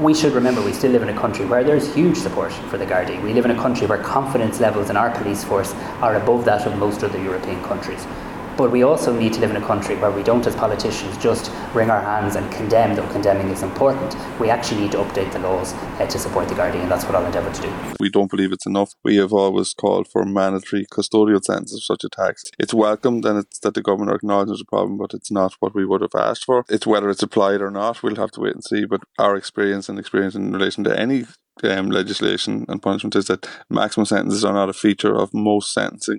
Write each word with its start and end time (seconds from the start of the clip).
We 0.00 0.14
should 0.14 0.32
remember 0.32 0.62
we 0.62 0.72
still 0.72 0.92
live 0.92 1.02
in 1.02 1.10
a 1.10 1.14
country 1.14 1.44
where 1.44 1.62
there's 1.62 1.94
huge 1.94 2.16
support 2.16 2.54
for 2.70 2.78
the 2.78 2.86
Gardaí. 2.86 3.22
We 3.22 3.34
live 3.34 3.44
in 3.44 3.50
a 3.50 3.54
country 3.54 3.86
where 3.86 4.02
confidence 4.02 4.58
levels 4.58 4.88
in 4.88 4.96
our 4.96 5.10
police 5.10 5.44
force 5.44 5.74
are 6.00 6.16
above 6.16 6.46
that 6.46 6.66
of 6.66 6.78
most 6.78 7.04
other 7.04 7.22
European 7.22 7.62
countries. 7.64 8.06
But 8.60 8.72
we 8.72 8.82
also 8.82 9.18
need 9.18 9.32
to 9.32 9.40
live 9.40 9.48
in 9.48 9.56
a 9.56 9.66
country 9.66 9.96
where 9.96 10.10
we 10.10 10.22
don't, 10.22 10.46
as 10.46 10.54
politicians, 10.54 11.16
just 11.16 11.50
wring 11.72 11.88
our 11.88 12.02
hands 12.02 12.36
and 12.36 12.52
condemn, 12.52 12.94
though 12.94 13.10
condemning 13.10 13.48
is 13.48 13.62
important. 13.62 14.14
We 14.38 14.50
actually 14.50 14.82
need 14.82 14.92
to 14.92 14.98
update 14.98 15.32
the 15.32 15.38
laws 15.38 15.72
uh, 15.72 16.06
to 16.06 16.18
support 16.18 16.46
the 16.50 16.54
Gardaí, 16.54 16.82
and 16.82 16.90
that's 16.92 17.06
what 17.06 17.14
I'll 17.14 17.24
endeavour 17.24 17.50
to 17.50 17.62
do. 17.62 17.72
We 17.98 18.10
don't 18.10 18.30
believe 18.30 18.52
it's 18.52 18.66
enough. 18.66 18.92
We 19.02 19.16
have 19.16 19.32
always 19.32 19.72
called 19.72 20.08
for 20.08 20.26
mandatory 20.26 20.84
custodial 20.92 21.42
sentences 21.42 21.78
of 21.78 21.84
such 21.84 22.04
attacks. 22.04 22.42
It's 22.58 22.74
welcomed 22.74 23.24
and 23.24 23.38
it's 23.38 23.60
that 23.60 23.72
the 23.72 23.80
government 23.80 24.14
acknowledges 24.14 24.58
the 24.58 24.66
problem, 24.66 24.98
but 24.98 25.14
it's 25.14 25.30
not 25.30 25.54
what 25.60 25.74
we 25.74 25.86
would 25.86 26.02
have 26.02 26.14
asked 26.14 26.44
for. 26.44 26.66
It's 26.68 26.86
whether 26.86 27.08
it's 27.08 27.22
applied 27.22 27.62
or 27.62 27.70
not, 27.70 28.02
we'll 28.02 28.16
have 28.16 28.32
to 28.32 28.40
wait 28.40 28.52
and 28.52 28.62
see. 28.62 28.84
But 28.84 29.00
our 29.18 29.36
experience 29.36 29.88
and 29.88 29.98
experience 29.98 30.34
in 30.34 30.52
relation 30.52 30.84
to 30.84 31.00
any 31.00 31.24
um, 31.64 31.90
legislation 31.90 32.64
and 32.68 32.82
punishment 32.82 33.16
is 33.16 33.26
that 33.26 33.48
maximum 33.68 34.06
sentences 34.06 34.44
are 34.44 34.52
not 34.52 34.68
a 34.68 34.74
feature 34.74 35.14
of 35.14 35.34
most 35.34 35.72
sentencing. 35.72 36.18